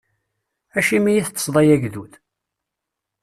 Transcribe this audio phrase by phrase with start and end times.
[0.77, 2.11] Acimi i teṭṭṣeḍ ay agdud?